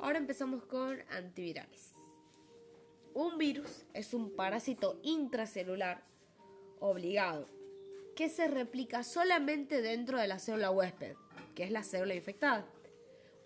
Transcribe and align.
Ahora 0.00 0.18
empezamos 0.18 0.64
con 0.64 0.98
antivirales. 1.10 1.92
Un 3.14 3.36
virus 3.36 3.84
es 3.94 4.14
un 4.14 4.34
parásito 4.36 5.00
intracelular 5.02 6.04
obligado 6.78 7.48
que 8.14 8.28
se 8.28 8.46
replica 8.48 9.02
solamente 9.02 9.82
dentro 9.82 10.18
de 10.18 10.28
la 10.28 10.38
célula 10.38 10.70
huésped, 10.70 11.16
que 11.54 11.64
es 11.64 11.70
la 11.70 11.82
célula 11.82 12.14
infectada, 12.14 12.64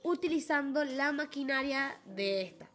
utilizando 0.03 0.85
la 0.85 1.13
maquinaria 1.13 1.99
de 2.05 2.43
esta, 2.43 2.69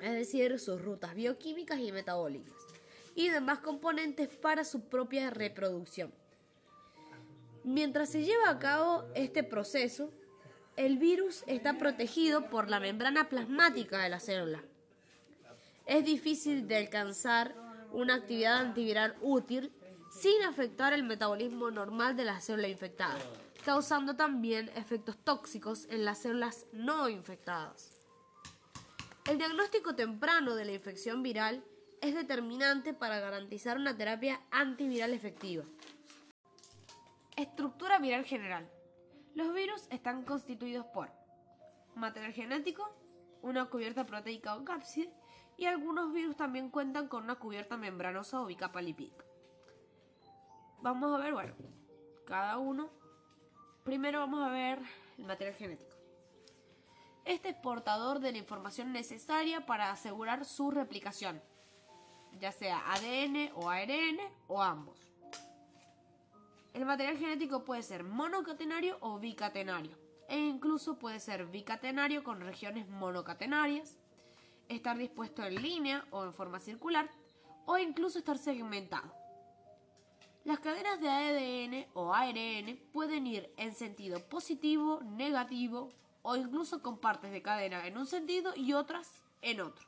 es 0.00 0.12
decir, 0.12 0.58
sus 0.60 0.80
rutas 0.80 1.14
bioquímicas 1.14 1.80
y 1.80 1.90
metabólicas, 1.90 2.54
y 3.14 3.28
demás 3.28 3.58
componentes 3.58 4.28
para 4.28 4.64
su 4.64 4.82
propia 4.82 5.30
reproducción. 5.30 6.12
Mientras 7.64 8.10
se 8.10 8.24
lleva 8.24 8.50
a 8.50 8.58
cabo 8.58 9.04
este 9.14 9.42
proceso, 9.42 10.12
el 10.78 10.96
virus 10.96 11.42
está 11.48 11.76
protegido 11.76 12.48
por 12.50 12.70
la 12.70 12.78
membrana 12.78 13.28
plasmática 13.28 13.98
de 13.98 14.10
la 14.10 14.20
célula. 14.20 14.62
Es 15.86 16.04
difícil 16.04 16.68
de 16.68 16.76
alcanzar 16.76 17.52
una 17.90 18.14
actividad 18.14 18.58
antiviral 18.58 19.16
útil 19.20 19.72
sin 20.12 20.40
afectar 20.44 20.92
el 20.92 21.02
metabolismo 21.02 21.72
normal 21.72 22.16
de 22.16 22.24
la 22.24 22.40
célula 22.40 22.68
infectada, 22.68 23.18
causando 23.64 24.14
también 24.14 24.70
efectos 24.76 25.18
tóxicos 25.24 25.88
en 25.90 26.04
las 26.04 26.18
células 26.18 26.66
no 26.72 27.08
infectadas. 27.08 27.90
El 29.28 29.36
diagnóstico 29.36 29.96
temprano 29.96 30.54
de 30.54 30.64
la 30.64 30.72
infección 30.72 31.24
viral 31.24 31.64
es 32.00 32.14
determinante 32.14 32.94
para 32.94 33.18
garantizar 33.18 33.78
una 33.78 33.96
terapia 33.96 34.40
antiviral 34.52 35.12
efectiva. 35.12 35.64
Estructura 37.34 37.98
viral 37.98 38.24
general. 38.24 38.77
Los 39.38 39.54
virus 39.54 39.86
están 39.90 40.24
constituidos 40.24 40.84
por 40.86 41.12
material 41.94 42.32
genético, 42.32 42.92
una 43.40 43.66
cubierta 43.66 44.04
proteica 44.04 44.56
o 44.56 44.64
cápside, 44.64 45.14
y 45.56 45.66
algunos 45.66 46.12
virus 46.12 46.34
también 46.34 46.70
cuentan 46.70 47.06
con 47.06 47.22
una 47.22 47.36
cubierta 47.36 47.76
membranosa 47.76 48.40
o 48.40 48.46
bicapa 48.46 48.82
lipídica. 48.82 49.24
Vamos 50.82 51.14
a 51.14 51.22
ver, 51.22 51.34
bueno, 51.34 51.54
cada 52.26 52.58
uno. 52.58 52.90
Primero 53.84 54.18
vamos 54.18 54.44
a 54.44 54.50
ver 54.50 54.80
el 55.18 55.24
material 55.24 55.54
genético. 55.54 55.96
Este 57.24 57.50
es 57.50 57.56
portador 57.58 58.18
de 58.18 58.32
la 58.32 58.38
información 58.38 58.90
necesaria 58.92 59.64
para 59.66 59.92
asegurar 59.92 60.46
su 60.46 60.72
replicación, 60.72 61.40
ya 62.40 62.50
sea 62.50 62.82
ADN 62.92 63.52
o 63.54 63.70
ARN 63.70 64.18
o 64.48 64.60
ambos. 64.60 65.07
El 66.78 66.86
material 66.86 67.18
genético 67.18 67.64
puede 67.64 67.82
ser 67.82 68.04
monocatenario 68.04 68.98
o 69.00 69.18
bicatenario, 69.18 69.98
e 70.28 70.38
incluso 70.38 70.96
puede 70.96 71.18
ser 71.18 71.44
bicatenario 71.46 72.22
con 72.22 72.40
regiones 72.40 72.88
monocatenarias, 72.88 73.98
estar 74.68 74.96
dispuesto 74.96 75.42
en 75.42 75.60
línea 75.60 76.06
o 76.12 76.22
en 76.22 76.32
forma 76.32 76.60
circular, 76.60 77.10
o 77.66 77.78
incluso 77.78 78.20
estar 78.20 78.38
segmentado. 78.38 79.12
Las 80.44 80.60
cadenas 80.60 81.00
de 81.00 81.08
ADN 81.08 81.86
o 81.94 82.14
ARN 82.14 82.78
pueden 82.92 83.26
ir 83.26 83.52
en 83.56 83.74
sentido 83.74 84.20
positivo, 84.28 85.00
negativo 85.02 85.90
o 86.22 86.36
incluso 86.36 86.80
con 86.80 86.98
partes 86.98 87.32
de 87.32 87.42
cadena 87.42 87.88
en 87.88 87.98
un 87.98 88.06
sentido 88.06 88.52
y 88.54 88.74
otras 88.74 89.24
en 89.42 89.62
otro. 89.62 89.84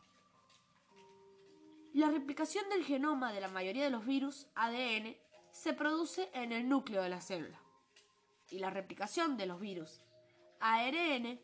La 1.93 2.11
replicación 2.11 2.69
del 2.69 2.85
genoma 2.85 3.33
de 3.33 3.43
la 3.43 3.49
mayoría 3.49 3.85
de 3.85 3.91
los 3.91 4.05
virus 4.05 4.49
ADN 4.57 5.15
se 5.53 5.73
produce 5.73 6.31
en 6.33 6.53
el 6.53 6.69
núcleo 6.69 7.03
de 7.03 7.09
la 7.09 7.21
célula. 7.21 7.61
Y 8.51 8.59
la 8.59 8.71
replicación 8.71 9.37
de 9.37 9.47
los 9.47 9.61
virus 9.61 10.01
ARN 10.61 11.41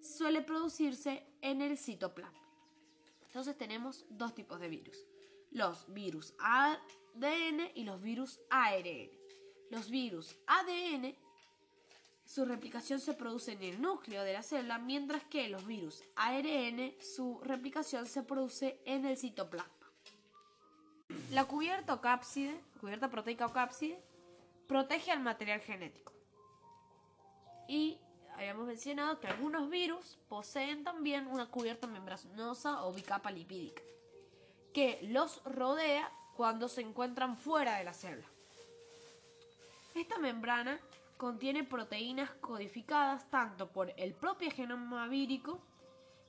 suele 0.00 0.42
producirse 0.42 1.26
en 1.40 1.62
el 1.62 1.76
citoplasma. 1.76 2.38
Entonces 3.26 3.56
tenemos 3.56 4.04
dos 4.10 4.34
tipos 4.34 4.60
de 4.60 4.68
virus. 4.68 4.96
Los 5.50 5.92
virus 5.92 6.34
ADN 6.38 7.70
y 7.74 7.84
los 7.84 8.00
virus 8.00 8.40
ARN. 8.50 9.10
Los 9.70 9.90
virus 9.90 10.36
ADN, 10.46 11.16
su 12.24 12.44
replicación 12.44 13.00
se 13.00 13.14
produce 13.14 13.52
en 13.52 13.62
el 13.62 13.82
núcleo 13.82 14.22
de 14.22 14.32
la 14.32 14.42
célula, 14.42 14.78
mientras 14.78 15.24
que 15.24 15.48
los 15.48 15.66
virus 15.66 16.02
ARN, 16.16 16.94
su 17.00 17.40
replicación 17.42 18.06
se 18.06 18.22
produce 18.22 18.80
en 18.84 19.04
el 19.04 19.16
citoplasma. 19.16 19.83
La 21.34 21.46
cubierta 21.46 21.94
o 21.94 22.00
cápside, 22.00 22.60
cubierta 22.80 23.10
proteica 23.10 23.46
o 23.46 23.52
cápside, 23.52 24.00
protege 24.68 25.10
al 25.10 25.18
material 25.18 25.58
genético. 25.58 26.12
Y 27.66 27.98
habíamos 28.36 28.68
mencionado 28.68 29.18
que 29.18 29.26
algunos 29.26 29.68
virus 29.68 30.16
poseen 30.28 30.84
también 30.84 31.26
una 31.26 31.46
cubierta 31.46 31.88
membranosa 31.88 32.84
o 32.84 32.92
bicapa 32.92 33.32
lipídica, 33.32 33.82
que 34.72 35.00
los 35.10 35.42
rodea 35.42 36.08
cuando 36.36 36.68
se 36.68 36.82
encuentran 36.82 37.36
fuera 37.36 37.78
de 37.78 37.84
la 37.84 37.94
célula. 37.94 38.28
Esta 39.96 40.18
membrana 40.18 40.78
contiene 41.16 41.64
proteínas 41.64 42.30
codificadas 42.34 43.28
tanto 43.28 43.72
por 43.72 43.92
el 43.96 44.14
propio 44.14 44.52
genoma 44.52 45.08
vírico 45.08 45.58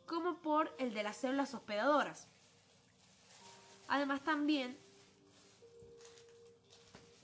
como 0.07 0.41
por 0.41 0.73
el 0.79 0.95
de 0.95 1.03
las 1.03 1.17
células 1.17 1.53
hospedadoras. 1.53 2.27
Además 3.87 4.23
también 4.23 4.83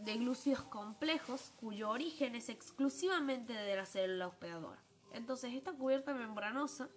de 0.04 0.16
glúcidos 0.18 0.64
complejos 0.64 1.54
cuyo 1.60 1.90
origen 1.90 2.36
es 2.36 2.50
exclusivamente 2.50 3.54
de 3.54 3.76
la 3.76 3.86
célula 3.86 4.28
hospedadora. 4.28 4.82
Entonces 5.14 5.54
esta 5.54 5.74
cubierta 5.74 6.14
membranosa 6.14 6.90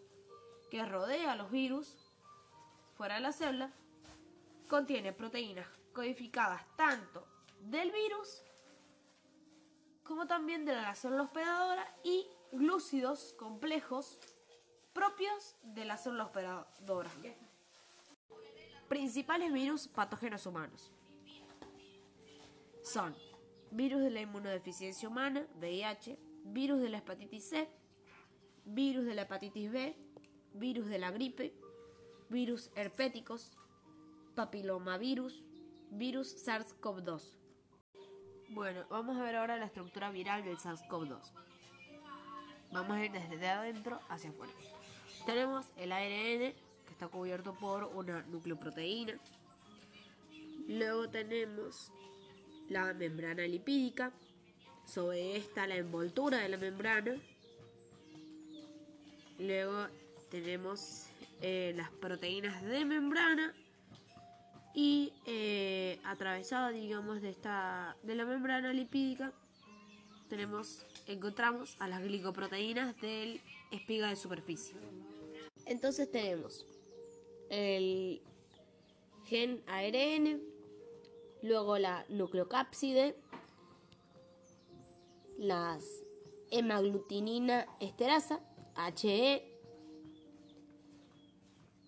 que 0.71 0.85
rodea 0.85 1.33
a 1.33 1.37
los 1.37 1.51
virus 1.51 1.97
fuera 2.97 3.17
de 3.17 3.21
la 3.21 3.33
célula 3.33 3.71
contiene 4.69 5.13
proteínas 5.13 5.67
codificadas 5.93 6.63
tanto 6.77 7.27
del 7.61 7.91
virus 7.91 8.43
como 10.03 10.27
también 10.27 10.65
de 10.65 10.75
la 10.75 10.95
célula 10.95 11.23
hospedadora 11.23 11.87
y 12.03 12.27
glúcidos 12.53 13.35
complejos 13.39 14.19
propios 14.93 15.57
de 15.63 15.85
la 15.85 15.97
célula 15.97 16.25
hospedadora. 16.25 17.11
Principales 18.89 19.53
virus 19.53 19.89
patógenos 19.89 20.47
humanos 20.47 20.91
son 22.85 23.17
virus 23.71 24.03
de 24.03 24.11
la 24.11 24.21
inmunodeficiencia 24.21 25.09
humana, 25.09 25.47
VIH, 25.57 26.19
virus 26.45 26.81
de 26.81 26.91
la 26.91 26.99
hepatitis 26.99 27.49
C, 27.49 27.69
virus 28.65 29.05
de 29.07 29.15
la 29.15 29.23
hepatitis 29.23 29.73
B, 29.73 29.97
virus 30.53 30.87
de 30.87 30.99
la 30.99 31.11
gripe, 31.11 31.55
virus 32.29 32.71
herpéticos, 32.77 33.51
papilomavirus, 34.35 35.43
virus 35.91 36.47
SARS-CoV-2. 36.47 37.23
Bueno, 38.51 38.85
vamos 38.91 39.17
a 39.17 39.23
ver 39.23 39.37
ahora 39.37 39.57
la 39.57 39.67
estructura 39.67 40.11
viral 40.11 40.45
del 40.45 40.59
SARS-CoV-2. 40.59 41.33
Vamos 42.71 42.97
a 42.97 43.05
ir 43.05 43.13
desde 43.13 43.49
adentro 43.49 43.99
hacia 44.09 44.31
afuera. 44.31 44.53
Tenemos 45.27 45.67
el 45.77 45.91
ARN, 45.91 46.55
que 46.85 46.93
está 46.93 47.09
cubierto 47.09 47.55
por 47.55 47.85
una 47.85 48.23
nucleoproteína. 48.23 49.19
Luego 50.69 51.09
tenemos 51.09 51.93
la 52.69 52.93
membrana 52.95 53.47
lipídica. 53.47 54.13
Sobre 54.87 55.37
esta 55.37 55.67
la 55.67 55.77
envoltura 55.77 56.39
de 56.39 56.49
la 56.49 56.57
membrana. 56.59 57.17
Luego 59.39 59.87
tenemos 60.31 61.07
eh, 61.41 61.73
las 61.77 61.91
proteínas 61.91 62.63
de 62.63 62.85
membrana 62.85 63.55
y 64.75 65.13
eh, 65.27 66.01
atravesada 66.05 66.71
digamos 66.71 67.23
de 67.23 67.31
esta 67.31 67.97
de 68.03 68.17
la 68.17 68.25
membrana 68.25 68.73
lipídica 68.73 69.33
tenemos 70.29 70.85
encontramos 71.07 71.77
a 71.79 71.87
las 71.87 72.03
glicoproteínas 72.03 73.01
del 73.01 73.41
espiga 73.71 74.09
de 74.09 74.17
superficie 74.17 74.75
entonces 75.67 76.11
tenemos 76.11 76.67
el 77.51 78.21
gen 79.27 79.63
ARN 79.69 80.41
luego 81.45 81.77
la 81.77 82.07
nucleocápside 82.09 83.15
las 85.37 85.85
hemaglutinina 86.51 87.67
esterasa 87.81 88.41
HE 88.75 89.43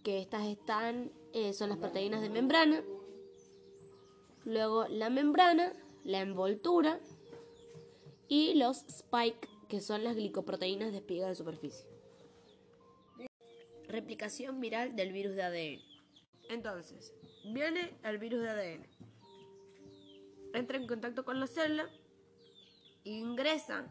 que 0.04 0.18
estas 0.20 0.46
están 0.46 1.10
eh, 1.32 1.54
son 1.54 1.70
las 1.70 1.78
proteínas 1.78 2.20
de 2.20 2.28
membrana, 2.28 2.84
luego 4.44 4.86
la 4.88 5.08
membrana, 5.10 5.72
la 6.04 6.20
envoltura 6.20 7.00
y 8.28 8.54
los 8.54 8.84
spike, 8.84 9.48
que 9.68 9.80
son 9.80 10.04
las 10.04 10.16
glicoproteínas 10.16 10.92
de 10.92 10.98
espiga 10.98 11.28
de 11.28 11.34
superficie. 11.34 11.86
Replicación 13.88 14.60
viral 14.60 14.94
del 14.96 15.12
virus 15.12 15.34
de 15.34 15.42
ADN. 15.42 15.80
Entonces, 16.50 17.12
viene 17.44 17.96
el 18.04 18.18
virus 18.18 18.42
de 18.42 18.50
ADN. 18.50 19.05
Entra 20.56 20.78
en 20.78 20.86
contacto 20.86 21.22
con 21.26 21.38
la 21.38 21.46
célula, 21.46 21.86
ingresa 23.04 23.86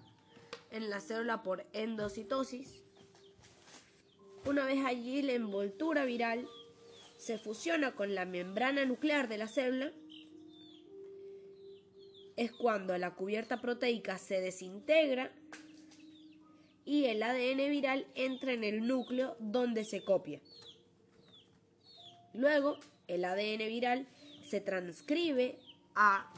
en 0.71 0.89
la 0.89 0.99
célula 0.99 1.43
por 1.43 1.63
endocitosis 1.73 2.81
Una 4.47 4.65
vez 4.65 4.83
allí, 4.83 5.21
la 5.21 5.33
envoltura 5.33 6.05
viral 6.05 6.47
se 7.19 7.37
fusiona 7.37 7.93
con 7.93 8.15
la 8.15 8.25
membrana 8.25 8.83
nuclear 8.83 9.27
de 9.27 9.37
la 9.37 9.47
célula. 9.47 9.91
Es 12.35 12.51
cuando 12.51 12.97
la 12.97 13.13
cubierta 13.13 13.61
proteica 13.61 14.17
se 14.17 14.41
desintegra 14.41 15.31
y 16.83 17.05
el 17.05 17.21
ADN 17.21 17.69
viral 17.69 18.07
entra 18.15 18.53
en 18.53 18.63
el 18.63 18.87
núcleo 18.87 19.35
donde 19.39 19.85
se 19.85 20.03
copia. 20.03 20.41
Luego, 22.33 22.79
el 23.07 23.23
ADN 23.23 23.67
viral 23.67 24.07
se 24.49 24.61
transcribe 24.61 25.59
a 25.95 26.29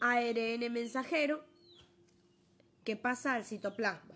ARN 0.00 0.72
mensajero 0.72 1.44
que 2.84 2.96
pasa 2.96 3.34
al 3.34 3.44
citoplasma. 3.44 4.14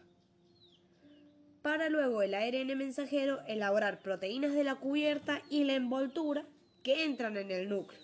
Para 1.63 1.89
luego 1.89 2.23
el 2.23 2.35
ARN 2.35 2.77
mensajero 2.77 3.41
elaborar 3.47 4.01
proteínas 4.01 4.55
de 4.55 4.65
la 4.65 4.77
cubierta 4.77 5.43
y 5.51 5.65
la 5.65 5.75
envoltura 5.75 6.47
que 6.83 7.05
entran 7.05 7.37
en 7.37 7.51
el 7.51 7.69
núcleo. 7.69 8.01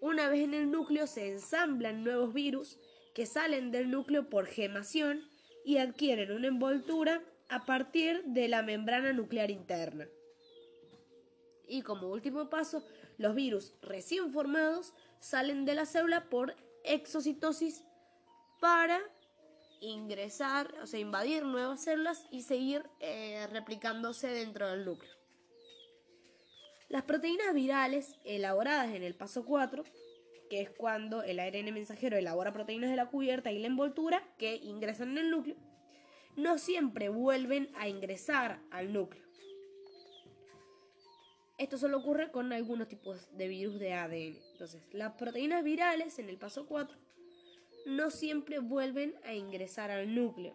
Una 0.00 0.28
vez 0.28 0.44
en 0.44 0.54
el 0.54 0.70
núcleo 0.70 1.06
se 1.06 1.28
ensamblan 1.28 2.04
nuevos 2.04 2.34
virus 2.34 2.78
que 3.14 3.26
salen 3.26 3.70
del 3.70 3.90
núcleo 3.90 4.28
por 4.28 4.46
gemación 4.46 5.28
y 5.64 5.78
adquieren 5.78 6.32
una 6.32 6.48
envoltura 6.48 7.22
a 7.48 7.64
partir 7.64 8.22
de 8.24 8.48
la 8.48 8.62
membrana 8.62 9.12
nuclear 9.12 9.50
interna. 9.50 10.06
Y 11.66 11.82
como 11.82 12.08
último 12.08 12.48
paso, 12.50 12.84
los 13.18 13.34
virus 13.34 13.74
recién 13.82 14.32
formados 14.32 14.94
salen 15.20 15.64
de 15.64 15.74
la 15.74 15.86
célula 15.86 16.28
por 16.28 16.54
exocitosis 16.84 17.84
para 18.60 19.00
ingresar, 19.80 20.74
o 20.82 20.86
sea, 20.86 21.00
invadir 21.00 21.44
nuevas 21.44 21.82
células 21.84 22.26
y 22.30 22.42
seguir 22.42 22.88
eh, 23.00 23.46
replicándose 23.52 24.28
dentro 24.28 24.68
del 24.68 24.84
núcleo. 24.84 25.12
Las 26.88 27.02
proteínas 27.02 27.52
virales 27.52 28.14
elaboradas 28.24 28.94
en 28.94 29.02
el 29.02 29.14
paso 29.14 29.44
4 29.44 29.84
que 30.48 30.60
es 30.60 30.70
cuando 30.70 31.22
el 31.22 31.40
ARN 31.40 31.72
mensajero 31.72 32.16
elabora 32.16 32.52
proteínas 32.52 32.90
de 32.90 32.96
la 32.96 33.06
cubierta 33.06 33.52
y 33.52 33.58
la 33.58 33.66
envoltura 33.66 34.22
que 34.38 34.56
ingresan 34.56 35.10
en 35.10 35.18
el 35.18 35.30
núcleo, 35.30 35.56
no 36.36 36.58
siempre 36.58 37.08
vuelven 37.08 37.70
a 37.76 37.88
ingresar 37.88 38.60
al 38.70 38.92
núcleo. 38.92 39.25
Esto 41.58 41.78
solo 41.78 41.98
ocurre 41.98 42.30
con 42.30 42.52
algunos 42.52 42.86
tipos 42.86 43.28
de 43.36 43.48
virus 43.48 43.78
de 43.78 43.94
ADN. 43.94 44.38
Entonces, 44.52 44.82
las 44.92 45.14
proteínas 45.14 45.64
virales 45.64 46.18
en 46.18 46.28
el 46.28 46.36
paso 46.36 46.66
4 46.66 46.98
no 47.86 48.10
siempre 48.10 48.58
vuelven 48.58 49.14
a 49.24 49.32
ingresar 49.32 49.90
al 49.90 50.14
núcleo. 50.14 50.54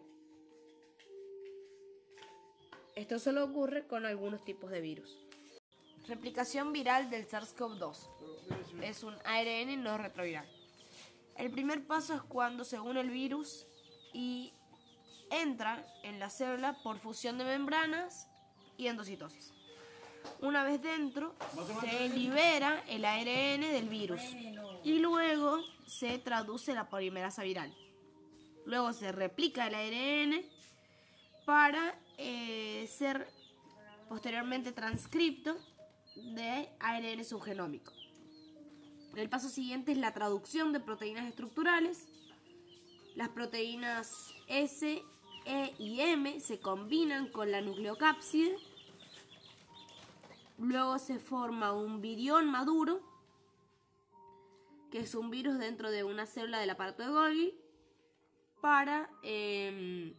Esto 2.95 3.18
solo 3.18 3.44
ocurre 3.45 3.88
con 3.88 4.06
algunos 4.06 4.44
tipos 4.44 4.69
de 4.69 4.81
virus. 4.81 5.18
Replicación 6.07 6.71
viral 6.71 7.09
del 7.09 7.27
SARS-CoV-2. 7.27 7.98
Es 8.83 9.03
un 9.03 9.15
ARN 9.25 9.81
no 9.81 9.98
retroviral. 9.98 10.48
El 11.38 11.50
primer 11.50 11.88
paso 11.88 12.13
es 12.13 12.21
cuando 12.21 12.63
se 12.63 12.80
une 12.80 13.00
el 13.00 13.09
virus 13.09 13.65
y 14.13 14.53
entra 15.31 15.83
en 16.03 16.19
la 16.19 16.30
célula 16.30 16.77
por 16.83 17.00
fusión 17.00 17.38
de 17.38 17.45
membranas 17.45 18.27
y 18.77 18.88
endocitosis. 18.88 19.61
Una 20.42 20.64
vez 20.64 20.82
dentro, 20.82 21.36
se 21.82 22.10
libera 22.10 22.84
el 22.88 23.06
ARN 23.06 23.62
del 23.62 23.88
virus 23.88 24.22
y 24.84 25.00
luego 25.00 25.60
se 25.86 26.18
traduce 26.18 26.74
la 26.74 26.90
polimerasa 26.90 27.44
viral. 27.44 27.74
Luego 28.66 28.94
se 28.94 29.12
replica 29.12 29.68
el 29.68 29.76
ARN 29.76 30.46
para 31.46 32.00
eh, 32.18 32.88
ser 32.88 33.28
posteriormente 34.10 34.72
transcripto 34.72 35.58
de 36.16 36.70
ARN 36.80 37.24
subgenómico. 37.24 37.94
El 39.16 39.30
paso 39.30 39.50
siguiente 39.50 39.92
es 39.92 39.98
la 39.98 40.14
traducción 40.14 40.72
de 40.72 40.80
proteínas 40.80 41.28
estructurales. 41.28 42.08
Las 43.16 43.30
proteínas 43.30 44.34
S, 44.48 45.02
E 45.46 45.74
y 45.80 46.00
M 46.00 46.40
se 46.40 46.60
combinan 46.60 47.30
con 47.30 47.52
la 47.52 47.62
nucleocápside. 47.62 48.56
Luego 50.62 51.00
se 51.00 51.18
forma 51.18 51.74
un 51.74 52.02
virión 52.02 52.50
maduro, 52.50 53.02
que 54.92 55.00
es 55.00 55.16
un 55.16 55.31
virus 55.31 55.58
dentro 55.58 55.90
de 55.90 56.04
una 56.04 56.28
célula 56.28 56.60
del 56.60 56.69
aparato 56.69 57.02
de 57.02 57.10
Golgi, 57.10 57.60
para 58.62 59.10
em, 59.24 60.13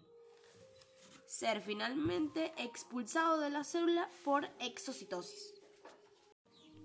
ser 1.26 1.62
finalmente 1.62 2.52
expulsado 2.56 3.38
de 3.38 3.50
la 3.50 3.62
célula 3.62 4.10
por 4.24 4.48
exocitosis. 4.58 5.54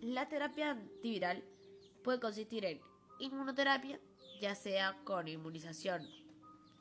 La 0.01 0.30
terapia 0.30 0.71
antiviral 0.71 1.44
puede 2.04 2.19
consistir 2.19 2.63
en 2.63 2.80
inmunoterapia, 3.18 4.00
ya 4.39 4.54
sea 4.54 5.04
con 5.04 5.27
inmunización 5.27 6.07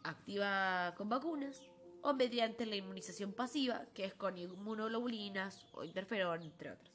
activa 0.04 0.94
con 0.94 1.08
vacunas 1.08 1.62
o 2.06 2.14
mediante 2.14 2.66
la 2.66 2.76
inmunización 2.76 3.32
pasiva, 3.32 3.82
que 3.92 4.04
es 4.04 4.14
con 4.14 4.38
inmunoglobulinas 4.38 5.66
o 5.72 5.84
interferón, 5.84 6.42
entre 6.42 6.70
otras. 6.70 6.90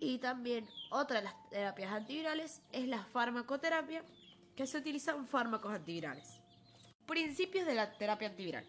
Y 0.00 0.18
también 0.18 0.68
otra 0.90 1.18
de 1.18 1.24
las 1.24 1.48
terapias 1.50 1.92
antivirales 1.92 2.62
es 2.72 2.88
la 2.88 3.04
farmacoterapia, 3.04 4.02
que 4.56 4.66
se 4.66 4.78
utilizan 4.78 5.26
fármacos 5.28 5.72
antivirales. 5.72 6.40
Principios 7.06 7.66
de 7.66 7.74
la 7.74 7.92
terapia 7.96 8.28
antiviral. 8.28 8.66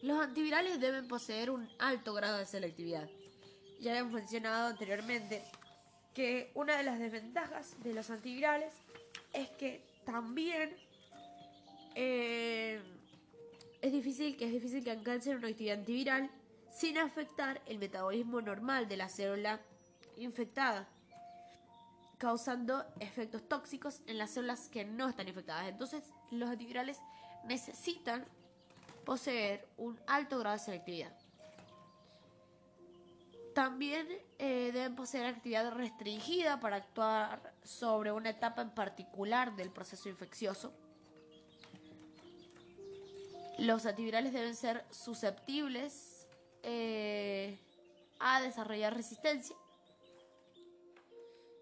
Los 0.00 0.18
antivirales 0.18 0.80
deben 0.80 1.06
poseer 1.06 1.50
un 1.50 1.68
alto 1.78 2.14
grado 2.14 2.38
de 2.38 2.46
selectividad 2.46 3.08
ya 3.82 3.90
habíamos 3.90 4.12
mencionado 4.12 4.68
anteriormente 4.68 5.42
que 6.14 6.52
una 6.54 6.76
de 6.76 6.84
las 6.84 7.00
desventajas 7.00 7.74
de 7.82 7.92
los 7.92 8.10
antivirales 8.10 8.72
es 9.32 9.50
que 9.50 9.82
también 10.04 10.76
eh, 11.96 12.80
es 13.82 13.92
difícil 13.92 14.36
que 14.36 14.46
es 14.46 14.52
difícil 14.52 14.82
que 14.84 14.92
alcancen 14.92 15.36
una 15.36 15.48
actividad 15.48 15.78
antiviral 15.78 16.30
sin 16.70 16.96
afectar 16.96 17.60
el 17.66 17.78
metabolismo 17.78 18.40
normal 18.40 18.88
de 18.88 18.96
la 18.96 19.08
célula 19.08 19.60
infectada, 20.16 20.88
causando 22.16 22.84
efectos 23.00 23.46
tóxicos 23.48 24.00
en 24.06 24.18
las 24.18 24.30
células 24.30 24.68
que 24.68 24.84
no 24.84 25.08
están 25.08 25.28
infectadas. 25.28 25.68
Entonces, 25.68 26.04
los 26.30 26.48
antivirales 26.48 26.98
necesitan 27.44 28.24
poseer 29.04 29.66
un 29.76 29.98
alto 30.06 30.38
grado 30.38 30.56
de 30.56 30.62
selectividad. 30.62 31.12
También 33.54 34.06
eh, 34.38 34.70
deben 34.72 34.94
poseer 34.94 35.26
actividad 35.26 35.74
restringida 35.74 36.60
para 36.60 36.76
actuar 36.76 37.52
sobre 37.64 38.12
una 38.12 38.30
etapa 38.30 38.62
en 38.62 38.70
particular 38.70 39.56
del 39.56 39.70
proceso 39.70 40.08
infeccioso. 40.08 40.72
Los 43.62 43.86
antivirales 43.86 44.32
deben 44.32 44.56
ser 44.56 44.84
susceptibles 44.90 46.26
eh, 46.64 47.60
a 48.18 48.40
desarrollar 48.40 48.92
resistencia. 48.92 49.54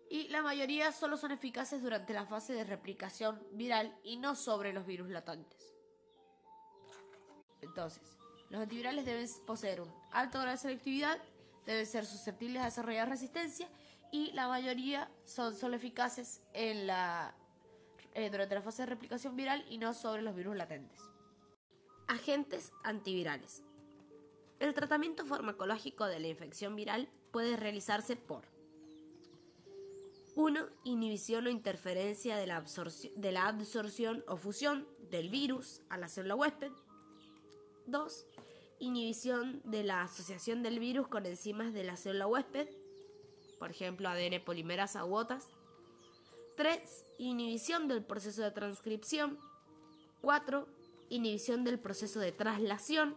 Y 0.08 0.28
la 0.28 0.40
mayoría 0.40 0.92
solo 0.92 1.18
son 1.18 1.32
eficaces 1.32 1.82
durante 1.82 2.14
la 2.14 2.24
fase 2.24 2.54
de 2.54 2.64
replicación 2.64 3.38
viral 3.52 3.94
y 4.02 4.16
no 4.16 4.34
sobre 4.34 4.72
los 4.72 4.86
virus 4.86 5.10
latentes. 5.10 5.74
Entonces, 7.60 8.16
los 8.48 8.62
antivirales 8.62 9.04
deben 9.04 9.28
poseer 9.46 9.82
un 9.82 9.92
alto 10.10 10.38
grado 10.38 10.52
de 10.52 10.56
selectividad 10.56 11.18
deben 11.66 11.84
ser 11.84 12.06
susceptibles 12.06 12.62
a 12.62 12.64
desarrollar 12.64 13.10
resistencia 13.10 13.68
y 14.10 14.32
la 14.32 14.48
mayoría 14.48 15.10
son 15.26 15.54
solo 15.54 15.76
eficaces 15.76 16.40
en 16.54 16.86
la, 16.86 17.34
eh, 18.14 18.30
durante 18.30 18.54
la 18.54 18.62
fase 18.62 18.84
de 18.84 18.86
replicación 18.86 19.36
viral 19.36 19.66
y 19.68 19.76
no 19.76 19.92
sobre 19.92 20.22
los 20.22 20.34
virus 20.34 20.56
latentes. 20.56 21.09
Agentes 22.10 22.72
antivirales. 22.82 23.62
El 24.58 24.74
tratamiento 24.74 25.24
farmacológico 25.24 26.06
de 26.06 26.18
la 26.18 26.26
infección 26.26 26.74
viral 26.74 27.08
puede 27.30 27.56
realizarse 27.56 28.16
por 28.16 28.42
1. 30.34 30.66
Inhibición 30.82 31.46
o 31.46 31.50
interferencia 31.50 32.36
de 32.36 32.48
la, 32.48 32.56
absorción 33.46 34.24
o 34.26 34.36
fusión 34.36 34.88
del 35.12 35.28
virus 35.30 35.82
a 35.88 35.98
la 35.98 36.08
célula 36.08 36.34
huésped. 36.34 36.72
2 37.86 38.26
inhibición 38.80 39.60
de 39.62 39.84
la 39.84 40.02
asociación 40.02 40.64
del 40.64 40.80
virus 40.80 41.06
con 41.06 41.26
enzimas 41.26 41.72
de 41.72 41.84
la 41.84 41.96
célula 41.96 42.26
huésped, 42.26 42.66
por 43.60 43.70
ejemplo 43.70 44.08
ADN 44.08 44.42
polimerasa 44.44 45.04
u 45.04 45.14
otras. 45.14 45.46
3. 46.56 47.06
Inhibición 47.18 47.86
del 47.86 48.02
proceso 48.02 48.42
de 48.42 48.50
transcripción. 48.50 49.38
4. 50.22 50.79
Inhibición 51.10 51.64
del 51.64 51.80
proceso 51.80 52.20
de 52.20 52.30
traslación. 52.30 53.16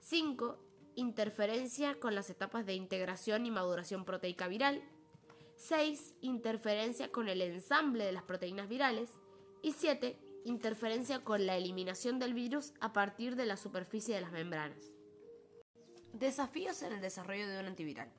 5. 0.00 0.58
Interferencia 0.96 2.00
con 2.00 2.16
las 2.16 2.28
etapas 2.30 2.66
de 2.66 2.74
integración 2.74 3.46
y 3.46 3.50
maduración 3.52 4.04
proteica 4.04 4.48
viral. 4.48 4.82
6. 5.54 6.16
Interferencia 6.20 7.12
con 7.12 7.28
el 7.28 7.40
ensamble 7.40 8.04
de 8.04 8.10
las 8.10 8.24
proteínas 8.24 8.68
virales. 8.68 9.08
Y 9.62 9.70
7. 9.72 10.18
interferencia 10.44 11.22
con 11.22 11.46
la 11.46 11.56
eliminación 11.56 12.18
del 12.18 12.34
virus 12.34 12.74
a 12.80 12.92
partir 12.92 13.36
de 13.36 13.46
la 13.46 13.56
superficie 13.56 14.16
de 14.16 14.22
las 14.22 14.32
membranas. 14.32 14.90
Desafíos 16.12 16.82
en 16.82 16.92
el 16.92 17.00
desarrollo 17.00 17.46
de 17.46 17.60
un 17.60 17.66
antiviral. 17.66 18.10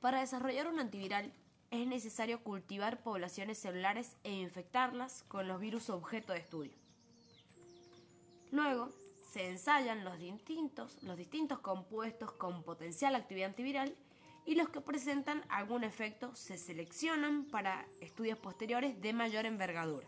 Para 0.00 0.20
desarrollar 0.20 0.66
un 0.68 0.80
antiviral 0.80 1.30
es 1.70 1.86
necesario 1.86 2.42
cultivar 2.42 3.02
poblaciones 3.02 3.58
celulares 3.58 4.16
e 4.24 4.32
infectarlas 4.32 5.24
con 5.24 5.46
los 5.46 5.60
virus 5.60 5.90
objeto 5.90 6.32
de 6.32 6.38
estudio. 6.38 6.85
Luego, 8.56 8.88
se 9.20 9.50
ensayan 9.50 10.02
los 10.02 10.18
distintos, 10.18 11.02
los 11.02 11.18
distintos 11.18 11.58
compuestos 11.58 12.32
con 12.32 12.62
potencial 12.62 13.14
actividad 13.14 13.50
antiviral 13.50 13.94
y 14.46 14.54
los 14.54 14.70
que 14.70 14.80
presentan 14.80 15.44
algún 15.50 15.84
efecto 15.84 16.34
se 16.34 16.56
seleccionan 16.56 17.44
para 17.44 17.84
estudios 18.00 18.38
posteriores 18.38 18.98
de 19.02 19.12
mayor 19.12 19.44
envergadura. 19.44 20.06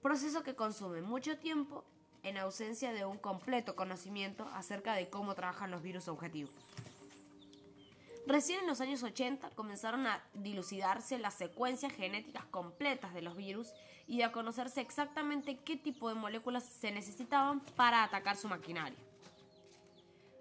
Proceso 0.00 0.42
que 0.42 0.54
consume 0.54 1.02
mucho 1.02 1.36
tiempo 1.36 1.84
en 2.22 2.38
ausencia 2.38 2.90
de 2.94 3.04
un 3.04 3.18
completo 3.18 3.76
conocimiento 3.76 4.48
acerca 4.54 4.94
de 4.94 5.10
cómo 5.10 5.34
trabajan 5.34 5.70
los 5.70 5.82
virus 5.82 6.08
objetivos. 6.08 6.54
Recién 8.28 8.60
en 8.60 8.66
los 8.66 8.82
años 8.82 9.02
80 9.02 9.48
comenzaron 9.54 10.06
a 10.06 10.22
dilucidarse 10.34 11.18
las 11.18 11.32
secuencias 11.32 11.94
genéticas 11.94 12.44
completas 12.44 13.14
de 13.14 13.22
los 13.22 13.34
virus 13.34 13.72
y 14.06 14.20
a 14.20 14.32
conocerse 14.32 14.82
exactamente 14.82 15.56
qué 15.56 15.78
tipo 15.78 16.10
de 16.10 16.14
moléculas 16.14 16.64
se 16.64 16.90
necesitaban 16.90 17.60
para 17.74 18.04
atacar 18.04 18.36
su 18.36 18.46
maquinaria. 18.46 18.98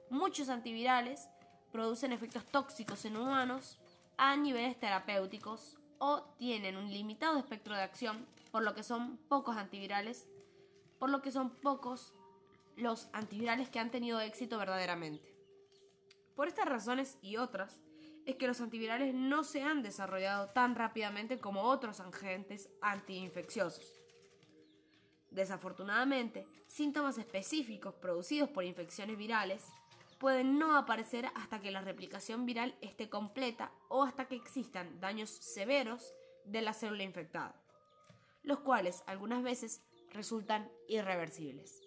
Muchos 0.10 0.50
antivirales 0.50 1.30
producen 1.72 2.12
efectos 2.12 2.44
tóxicos 2.48 3.06
en 3.06 3.16
humanos 3.16 3.80
a 4.18 4.36
niveles 4.36 4.78
terapéuticos 4.78 5.78
o 5.98 6.24
tienen 6.38 6.76
un 6.76 6.92
limitado 6.92 7.40
espectro 7.40 7.74
de 7.74 7.84
acción, 7.84 8.28
por 8.52 8.64
lo 8.64 8.76
que 8.76 8.84
son 8.84 9.16
pocos 9.30 9.56
antivirales, 9.56 10.28
por 11.00 11.10
lo 11.10 11.22
que 11.22 11.32
son 11.32 11.52
pocos 11.52 12.14
los 12.76 13.08
antivirales 13.14 13.70
que 13.70 13.80
han 13.80 13.92
tenido 13.92 14.20
éxito 14.20 14.58
verdaderamente. 14.58 15.37
Por 16.38 16.48
estas 16.48 16.68
razones 16.68 17.18
y 17.24 17.38
otras, 17.38 17.82
es 18.28 18.36
que 18.36 18.46
los 18.46 18.62
antivirales 18.62 19.16
no 19.16 19.44
se 19.44 19.64
han 19.64 19.82
desarrollado 19.82 20.50
tan 20.50 20.76
rápidamente 20.76 21.40
como 21.40 21.64
otros 21.64 22.00
agentes 22.00 22.70
antiinfecciosos. 22.80 24.06
Desafortunadamente, 25.32 26.46
síntomas 26.68 27.18
específicos 27.18 27.96
producidos 27.96 28.50
por 28.50 28.64
infecciones 28.64 29.18
virales 29.18 29.66
pueden 30.20 30.60
no 30.60 30.78
aparecer 30.78 31.26
hasta 31.34 31.60
que 31.60 31.72
la 31.72 31.82
replicación 31.82 32.46
viral 32.46 32.78
esté 32.82 33.10
completa 33.10 33.72
o 33.90 34.04
hasta 34.04 34.28
que 34.28 34.36
existan 34.36 35.00
daños 35.00 35.32
severos 35.32 36.14
de 36.46 36.62
la 36.62 36.74
célula 36.74 37.02
infectada, 37.02 37.60
los 38.44 38.60
cuales 38.60 39.04
algunas 39.08 39.42
veces 39.42 39.82
resultan 40.12 40.72
irreversibles. 40.88 41.82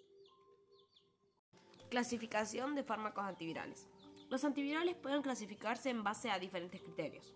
Clasificación 1.89 2.75
de 2.75 2.83
fármacos 2.83 3.23
antivirales. 3.23 3.90
Los 4.31 4.45
antivirales 4.45 4.95
pueden 4.95 5.21
clasificarse 5.21 5.89
en 5.89 6.05
base 6.05 6.31
a 6.31 6.39
diferentes 6.39 6.81
criterios, 6.81 7.33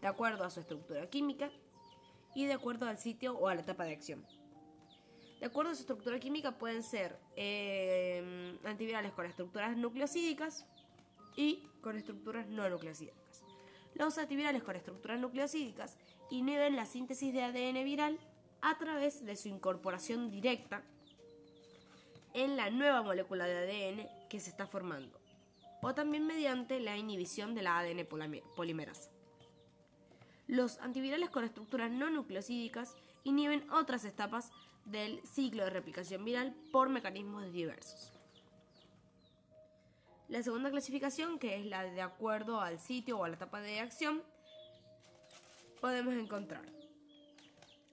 de 0.00 0.06
acuerdo 0.06 0.44
a 0.44 0.50
su 0.50 0.60
estructura 0.60 1.06
química 1.10 1.50
y 2.34 2.46
de 2.46 2.54
acuerdo 2.54 2.88
al 2.88 2.96
sitio 2.96 3.36
o 3.36 3.48
a 3.48 3.54
la 3.54 3.60
etapa 3.60 3.84
de 3.84 3.92
acción. 3.92 4.24
De 5.40 5.44
acuerdo 5.44 5.72
a 5.72 5.74
su 5.74 5.82
estructura 5.82 6.18
química 6.18 6.56
pueden 6.56 6.82
ser 6.82 7.18
eh, 7.36 8.58
antivirales 8.64 9.12
con 9.12 9.26
estructuras 9.26 9.76
nucleosídicas 9.76 10.64
y 11.36 11.68
con 11.82 11.98
estructuras 11.98 12.48
no 12.48 12.66
nucleosídicas. 12.70 13.44
Los 13.92 14.16
antivirales 14.16 14.62
con 14.62 14.74
estructuras 14.74 15.20
nucleosídicas 15.20 15.98
inhiben 16.30 16.76
la 16.76 16.86
síntesis 16.86 17.30
de 17.34 17.42
ADN 17.42 17.84
viral 17.84 18.18
a 18.62 18.78
través 18.78 19.22
de 19.22 19.36
su 19.36 19.48
incorporación 19.48 20.30
directa 20.30 20.82
en 22.32 22.56
la 22.56 22.70
nueva 22.70 23.02
molécula 23.02 23.44
de 23.44 23.58
ADN 23.58 24.28
que 24.30 24.40
se 24.40 24.48
está 24.48 24.66
formando 24.66 25.17
o 25.82 25.94
también 25.94 26.26
mediante 26.26 26.80
la 26.80 26.96
inhibición 26.96 27.54
de 27.54 27.62
la 27.62 27.78
ADN 27.78 28.06
polimerasa. 28.56 29.10
Los 30.46 30.78
antivirales 30.78 31.30
con 31.30 31.44
estructuras 31.44 31.90
no 31.90 32.10
nucleosídicas 32.10 32.96
inhiben 33.24 33.70
otras 33.70 34.04
etapas 34.04 34.50
del 34.84 35.20
ciclo 35.26 35.64
de 35.64 35.70
replicación 35.70 36.24
viral 36.24 36.54
por 36.72 36.88
mecanismos 36.88 37.52
diversos. 37.52 38.12
La 40.28 40.42
segunda 40.42 40.70
clasificación, 40.70 41.38
que 41.38 41.56
es 41.56 41.66
la 41.66 41.84
de 41.84 42.02
acuerdo 42.02 42.60
al 42.60 42.78
sitio 42.78 43.18
o 43.18 43.24
a 43.24 43.28
la 43.28 43.36
etapa 43.36 43.60
de 43.60 43.80
acción, 43.80 44.22
podemos 45.80 46.14
encontrar 46.14 46.78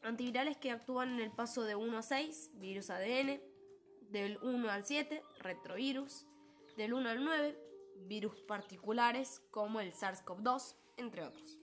antivirales 0.06 0.58
que 0.58 0.72
actúan 0.72 1.13
en 1.13 1.20
el 1.20 1.32
paso 1.32 1.63
de 1.63 1.75
1 1.75 1.98
a 1.98 2.01
6, 2.01 2.51
virus 2.56 2.89
ADN, 2.89 3.42
del 4.12 4.38
1 4.44 4.70
al 4.70 4.86
7, 4.86 5.22
retrovirus, 5.39 6.25
del 6.77 6.94
1 6.94 7.10
al 7.10 7.24
9, 7.24 7.58
virus 7.96 8.42
particulares 8.42 9.42
como 9.52 9.80
el 9.80 9.94
SARS-CoV-2, 9.94 10.75
entre 10.98 11.24
otros. 11.24 11.60